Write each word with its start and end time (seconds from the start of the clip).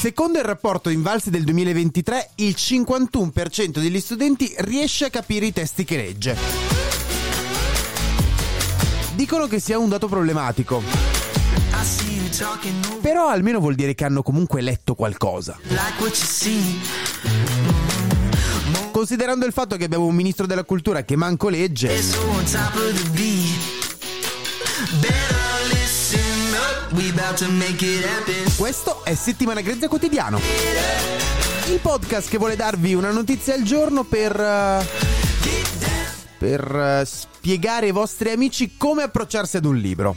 Secondo 0.00 0.38
il 0.38 0.44
rapporto 0.46 0.88
Invalsi 0.88 1.28
del 1.28 1.44
2023, 1.44 2.30
il 2.36 2.54
51% 2.56 3.80
degli 3.80 4.00
studenti 4.00 4.50
riesce 4.60 5.04
a 5.04 5.10
capire 5.10 5.44
i 5.44 5.52
testi 5.52 5.84
che 5.84 5.96
legge. 5.98 6.38
Dicono 9.14 9.46
che 9.46 9.60
sia 9.60 9.78
un 9.78 9.90
dato 9.90 10.08
problematico, 10.08 10.82
però 13.02 13.28
almeno 13.28 13.60
vuol 13.60 13.74
dire 13.74 13.94
che 13.94 14.06
hanno 14.06 14.22
comunque 14.22 14.62
letto 14.62 14.94
qualcosa. 14.94 15.58
Considerando 18.90 19.44
il 19.44 19.52
fatto 19.52 19.76
che 19.76 19.84
abbiamo 19.84 20.06
un 20.06 20.14
ministro 20.14 20.46
della 20.46 20.64
cultura 20.64 21.02
che 21.02 21.14
manco 21.14 21.50
legge, 21.50 22.00
questo 28.56 29.04
è 29.04 29.14
Settimana 29.14 29.60
Grezza 29.60 29.88
Quotidiano. 29.88 30.40
Il 31.68 31.78
podcast 31.80 32.28
che 32.28 32.36
vuole 32.38 32.56
darvi 32.56 32.94
una 32.94 33.10
notizia 33.10 33.54
al 33.54 33.62
giorno 33.62 34.04
per... 34.04 34.38
eh, 34.38 34.86
per 36.38 36.74
eh, 36.74 37.04
spiegare 37.06 37.86
ai 37.86 37.92
vostri 37.92 38.30
amici 38.30 38.76
come 38.76 39.02
approcciarsi 39.04 39.56
ad 39.58 39.64
un 39.66 39.76
libro. 39.76 40.16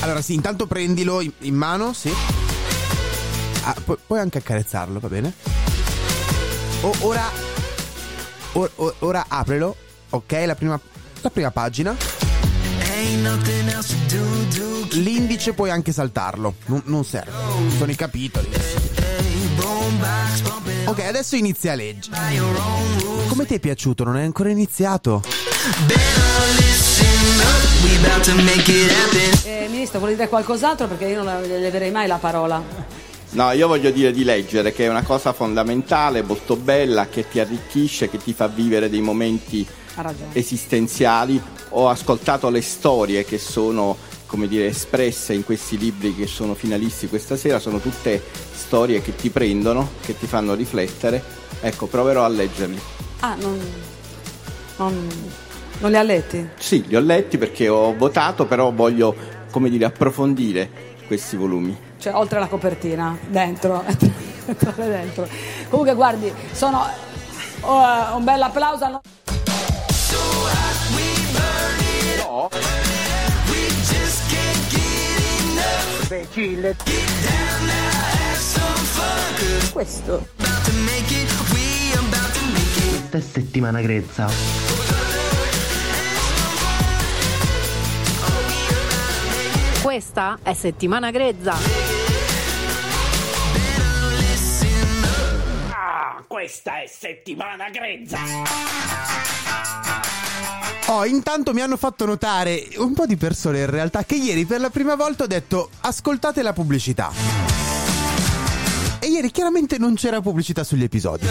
Allora 0.00 0.20
sì, 0.20 0.34
intanto 0.34 0.66
prendilo 0.66 1.20
in, 1.20 1.32
in 1.40 1.54
mano, 1.54 1.92
sì. 1.92 2.12
Ah, 3.64 3.74
pu- 3.84 3.98
puoi 4.06 4.20
anche 4.20 4.38
accarezzarlo, 4.38 5.00
va 5.00 5.08
bene? 5.08 5.32
O- 6.82 6.94
ora... 7.00 7.28
o- 8.52 8.70
o- 8.76 8.94
ora 9.00 9.24
aprilo. 9.28 9.76
Ok, 10.10 10.32
la 10.44 10.54
prima, 10.54 10.78
la 11.20 11.30
prima 11.30 11.50
pagina. 11.50 11.96
L'indice 15.00 15.52
puoi 15.52 15.70
anche 15.70 15.92
saltarlo. 15.92 16.54
Non, 16.66 16.82
non 16.86 17.04
serve. 17.04 17.32
Sono 17.76 17.90
i 17.90 17.96
capitoli. 17.96 18.48
Ok, 20.84 21.00
adesso 21.00 21.36
inizia 21.36 21.72
a 21.72 21.74
leggere. 21.74 22.16
Come 23.28 23.46
ti 23.46 23.54
è 23.54 23.58
piaciuto? 23.60 24.04
Non 24.04 24.16
è 24.16 24.22
ancora 24.22 24.50
iniziato. 24.50 25.22
Eh, 29.44 29.68
ministro, 29.68 29.98
vuole 29.98 30.14
dire 30.14 30.28
qualcos'altro 30.28 30.86
perché 30.86 31.06
io 31.06 31.22
non 31.22 31.40
le 31.40 31.58
leverei 31.58 31.90
mai 31.90 32.06
la 32.06 32.18
parola. 32.18 32.62
No, 33.30 33.50
io 33.52 33.66
voglio 33.66 33.90
dire 33.90 34.12
di 34.12 34.24
leggere, 34.24 34.72
che 34.72 34.84
è 34.84 34.88
una 34.88 35.02
cosa 35.02 35.32
fondamentale, 35.32 36.22
molto 36.22 36.56
bella, 36.56 37.08
che 37.08 37.26
ti 37.28 37.40
arricchisce, 37.40 38.10
che 38.10 38.18
ti 38.18 38.34
fa 38.34 38.46
vivere 38.46 38.90
dei 38.90 39.00
momenti. 39.00 39.66
Esistenziali. 40.32 41.40
Ho 41.70 41.88
ascoltato 41.88 42.50
le 42.50 42.62
storie 42.62 43.24
che 43.24 43.38
sono, 43.38 43.96
come 44.26 44.48
dire, 44.48 44.66
espresse 44.66 45.32
in 45.32 45.44
questi 45.44 45.78
libri 45.78 46.14
che 46.14 46.26
sono 46.26 46.54
finalisti 46.54 47.08
questa 47.08 47.36
sera, 47.36 47.58
sono 47.58 47.78
tutte 47.78 48.22
storie 48.52 49.02
che 49.02 49.14
ti 49.14 49.30
prendono, 49.30 49.90
che 50.00 50.18
ti 50.18 50.26
fanno 50.26 50.54
riflettere. 50.54 51.22
Ecco, 51.60 51.86
proverò 51.86 52.24
a 52.24 52.28
leggerli. 52.28 52.80
Ah, 53.20 53.34
non, 53.36 53.58
non, 54.76 55.08
non 55.78 55.90
li 55.90 55.96
ha 55.96 56.02
letti? 56.02 56.48
Sì, 56.58 56.84
li 56.86 56.96
ho 56.96 57.00
letti 57.00 57.38
perché 57.38 57.68
ho 57.68 57.94
votato, 57.96 58.46
però 58.46 58.72
voglio, 58.72 59.14
come 59.50 59.70
dire, 59.70 59.84
approfondire 59.84 60.90
questi 61.06 61.36
volumi. 61.36 61.76
Cioè, 61.98 62.14
oltre 62.14 62.40
la 62.40 62.48
copertina, 62.48 63.16
dentro. 63.28 63.84
dentro. 64.76 65.28
Comunque, 65.68 65.94
guardi, 65.94 66.32
sono... 66.52 66.84
oh, 67.60 68.16
un 68.16 68.24
bel 68.24 68.42
applauso. 68.42 69.00
Questo. 79.70 80.26
About 80.38 80.64
to 80.64 80.72
make 80.72 81.12
it. 81.12 81.28
Questa 89.82 90.38
è 90.42 90.54
settimana 90.54 91.10
grezza. 91.10 91.54
Questa 96.26 96.80
è 96.80 96.86
settimana 96.86 97.68
grezza. 97.68 98.18
Oh, 100.94 101.06
intanto 101.06 101.54
mi 101.54 101.62
hanno 101.62 101.78
fatto 101.78 102.04
notare 102.04 102.68
un 102.76 102.92
po' 102.92 103.06
di 103.06 103.16
persone 103.16 103.60
in 103.60 103.70
realtà 103.70 104.04
che 104.04 104.16
ieri 104.16 104.44
per 104.44 104.60
la 104.60 104.68
prima 104.68 104.94
volta 104.94 105.24
ho 105.24 105.26
detto 105.26 105.70
ascoltate 105.80 106.42
la 106.42 106.52
pubblicità. 106.52 107.10
E 108.98 109.06
ieri 109.06 109.30
chiaramente 109.30 109.78
non 109.78 109.94
c'era 109.94 110.20
pubblicità 110.20 110.64
sugli 110.64 110.82
episodi. 110.82 111.24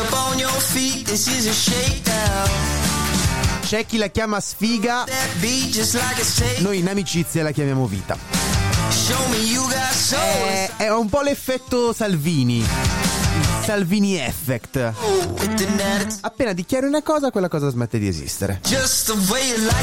C'è 3.62 3.86
chi 3.86 3.98
la 3.98 4.08
chiama 4.08 4.40
sfiga, 4.40 5.06
noi 6.62 6.80
in 6.80 6.90
amicizia 6.90 7.44
la 7.44 7.52
chiamiamo 7.52 7.86
vita. 7.86 8.18
È, 10.16 10.72
è 10.78 10.92
un 10.92 11.08
po' 11.08 11.22
l'effetto 11.22 11.94
Salvini. 11.94 13.01
Salvini 13.64 14.20
effect. 14.20 14.94
Appena 16.22 16.54
dichiari 16.54 16.88
una 16.88 17.02
cosa, 17.02 17.32
quella 17.32 17.48
cosa 17.48 17.70
smette 17.70 18.00
di 18.00 18.08
esistere. 18.08 18.60
Just 18.64 19.12
the 19.12 19.32
way 19.32 19.48
you 19.48 19.58
like 19.58 19.76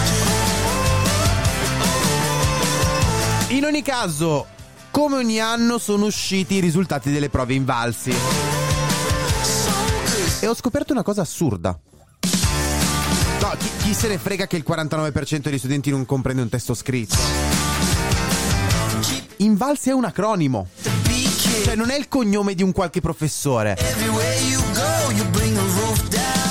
it. 3.47 3.53
In 3.53 3.65
ogni 3.65 3.83
caso, 3.83 4.47
come 4.91 5.17
ogni 5.17 5.41
anno 5.41 5.79
sono 5.79 6.07
usciti 6.07 6.57
i 6.57 6.61
risultati 6.61 7.11
delle 7.11 7.29
prove 7.31 7.55
invalsi. 7.55 8.13
E 10.41 10.47
ho 10.47 10.55
scoperto 10.55 10.93
una 10.93 11.03
cosa 11.03 11.23
assurda. 11.23 11.79
No, 13.41 13.51
chi, 13.59 13.71
chi 13.79 13.95
se 13.95 14.09
ne 14.09 14.19
frega 14.19 14.47
che 14.47 14.57
il 14.57 14.65
49% 14.67 15.39
degli 15.39 15.59
studenti 15.59 15.91
non 15.91 16.05
comprende 16.05 16.43
un 16.43 16.49
testo 16.49 16.75
scritto? 16.75 17.17
Invalsi 19.39 19.91
è 19.91 19.93
un 19.93 20.05
acronimo. 20.05 20.67
Cioè, 21.65 21.75
non 21.75 21.91
è 21.91 21.97
il 21.97 22.09
cognome 22.09 22.55
di 22.55 22.63
un 22.63 22.73
qualche 22.73 23.01
professore. 23.01 23.77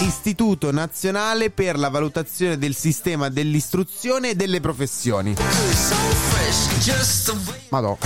Istituto 0.02 0.72
Nazionale 0.72 1.50
per 1.50 1.78
la 1.78 1.90
Valutazione 1.90 2.58
del 2.58 2.76
Sistema 2.76 3.30
dell'Istruzione 3.30 4.32
e 4.32 4.36
delle 4.36 4.60
Professioni. 4.60 5.36
Madò. 7.70 7.98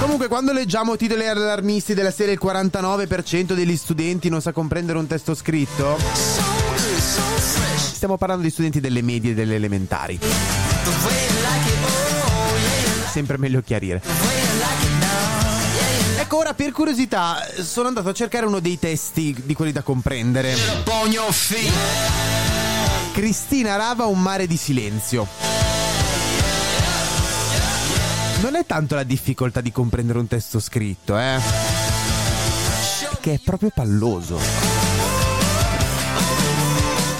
Comunque, 0.00 0.28
quando 0.28 0.52
leggiamo 0.52 0.96
titoli 0.96 1.26
allarmisti 1.26 1.94
della 1.94 2.10
serie 2.10 2.34
il 2.34 2.40
49% 2.42 3.52
degli 3.54 3.76
studenti 3.76 4.28
non 4.28 4.40
sa 4.40 4.52
comprendere 4.52 4.98
un 4.98 5.06
testo 5.06 5.34
scritto, 5.34 5.98
stiamo 7.76 8.16
parlando 8.16 8.42
di 8.42 8.50
studenti 8.50 8.80
delle 8.80 9.02
medie 9.02 9.32
e 9.32 9.34
delle 9.34 9.54
elementari. 9.54 10.18
Sempre 13.10 13.38
meglio 13.38 13.60
chiarire. 13.62 14.02
Ecco, 16.18 16.36
ora 16.36 16.52
per 16.52 16.72
curiosità 16.72 17.46
sono 17.62 17.88
andato 17.88 18.10
a 18.10 18.12
cercare 18.12 18.44
uno 18.44 18.60
dei 18.60 18.78
testi 18.78 19.34
di 19.44 19.54
quelli 19.54 19.72
da 19.72 19.82
comprendere. 19.82 20.54
Cristina 23.12 23.76
Rava, 23.76 24.04
Un 24.06 24.20
mare 24.20 24.46
di 24.46 24.56
silenzio. 24.56 25.26
Non 28.40 28.54
è 28.54 28.64
tanto 28.66 28.94
la 28.94 29.02
difficoltà 29.02 29.60
di 29.60 29.72
comprendere 29.72 30.18
un 30.18 30.28
testo 30.28 30.60
scritto, 30.60 31.18
eh. 31.18 31.40
Che 33.20 33.32
è 33.32 33.40
proprio 33.42 33.70
palloso. 33.74 34.38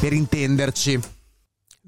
Per 0.00 0.12
intenderci, 0.12 1.00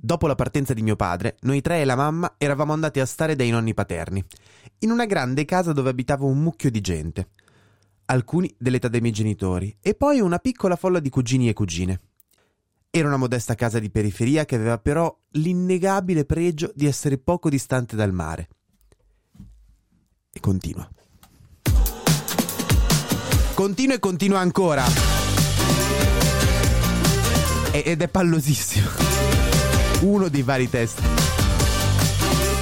dopo 0.00 0.26
la 0.26 0.34
partenza 0.34 0.72
di 0.72 0.82
mio 0.82 0.96
padre, 0.96 1.36
noi 1.42 1.60
tre 1.60 1.80
e 1.80 1.84
la 1.84 1.96
mamma 1.96 2.34
eravamo 2.38 2.72
andati 2.72 3.00
a 3.00 3.06
stare 3.06 3.36
dai 3.36 3.50
nonni 3.50 3.74
paterni, 3.74 4.24
in 4.80 4.90
una 4.90 5.04
grande 5.04 5.44
casa 5.44 5.72
dove 5.72 5.90
abitava 5.90 6.24
un 6.24 6.42
mucchio 6.42 6.70
di 6.70 6.80
gente. 6.80 7.28
Alcuni 8.06 8.52
dell'età 8.58 8.88
dei 8.88 9.00
miei 9.00 9.12
genitori, 9.12 9.76
e 9.80 9.94
poi 9.94 10.20
una 10.20 10.38
piccola 10.38 10.76
folla 10.76 10.98
di 10.98 11.10
cugini 11.10 11.48
e 11.48 11.52
cugine. 11.52 12.00
Era 12.90 13.06
una 13.06 13.18
modesta 13.18 13.54
casa 13.54 13.78
di 13.78 13.90
periferia 13.90 14.44
che 14.44 14.56
aveva 14.56 14.78
però 14.78 15.16
l'innegabile 15.32 16.24
pregio 16.24 16.72
di 16.74 16.86
essere 16.86 17.18
poco 17.18 17.48
distante 17.48 17.94
dal 17.94 18.12
mare. 18.12 18.48
E 20.32 20.40
continua. 20.40 20.88
Continua 23.54 23.94
e 23.94 23.98
continua 24.00 24.40
ancora. 24.40 24.84
Ed 27.72 28.02
è 28.02 28.08
pallosissimo. 28.08 29.09
Uno 30.00 30.28
dei 30.28 30.42
vari 30.42 30.68
testi. 30.68 31.02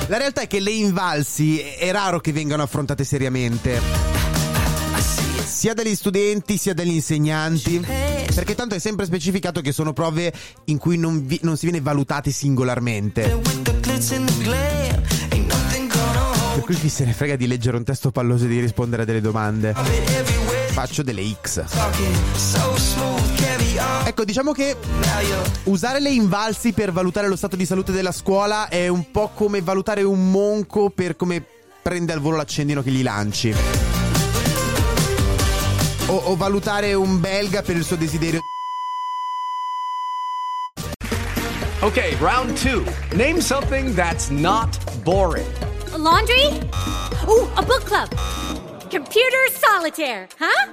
La 0.09 0.17
realtà 0.17 0.41
è 0.41 0.47
che 0.47 0.59
le 0.61 0.71
invalsi 0.71 1.61
è 1.61 1.91
raro 1.93 2.19
che 2.21 2.33
vengano 2.33 2.63
affrontate 2.63 3.05
seriamente. 3.05 3.81
Sia 5.45 5.75
dagli 5.75 5.95
studenti 5.95 6.57
sia 6.57 6.75
dagli 6.75 6.93
insegnanti. 6.93 7.85
Perché 8.35 8.55
tanto 8.55 8.75
è 8.75 8.79
sempre 8.79 9.05
specificato 9.07 9.61
che 9.61 9.73
sono 9.73 9.93
prove 9.93 10.33
in 10.65 10.79
cui 10.79 10.97
non, 10.97 11.27
vi- 11.27 11.41
non 11.43 11.57
si 11.57 11.67
viene 11.67 11.81
valutati 11.81 12.31
singolarmente. 12.31 13.23
Per 16.55 16.65
cui 16.65 16.75
chi 16.75 16.89
se 16.89 17.05
ne 17.05 17.13
frega 17.13 17.37
di 17.37 17.47
leggere 17.47 17.77
un 17.77 17.85
testo 17.85 18.11
palloso 18.11 18.47
e 18.47 18.49
di 18.49 18.61
rispondere 18.61 19.03
a 19.03 19.05
delle 19.05 19.21
domande. 19.21 19.75
Faccio 20.71 21.03
delle 21.03 21.23
X. 21.43 21.65
Ecco, 24.09 24.25
diciamo 24.25 24.53
che 24.53 24.75
usare 25.65 26.01
le 26.01 26.09
invalsi 26.09 26.73
per 26.73 26.93
valutare 26.93 27.29
lo 27.29 27.37
stato 27.37 27.57
di 27.57 27.67
salute 27.67 27.93
della 27.93 28.11
scuola 28.11 28.69
è 28.69 28.89
un 28.89 29.11
po' 29.11 29.33
come 29.35 29.61
valutare 29.61 30.03
un 30.03 30.31
monco 30.31 30.89
per 30.89 31.15
come 31.15 31.45
prende 31.83 32.15
al 32.15 32.21
volo 32.21 32.37
l'accendino 32.37 32.83
che 32.83 32.91
gli 32.91 33.03
lanci. 33.03 33.55
O, 36.07 36.17
o 36.17 36.37
valutare 36.37 36.95
un 36.95 37.21
belga 37.21 37.61
per 37.61 37.77
il 37.77 37.85
suo 37.85 37.97
desiderio. 37.97 38.41
Okay, 41.81 42.17
round 42.19 42.59
two. 42.59 42.85
Name 43.13 43.43
something 43.43 43.95
that's 43.95 44.31
not 44.31 44.75
boring. 45.03 45.47
A 45.93 45.99
laundry? 45.99 46.47
Ooh, 47.27 47.47
a 47.57 47.63
book 47.63 47.85
club. 47.85 48.09
Computer 48.89 49.53
solitaire, 49.53 50.29
huh? 50.39 50.73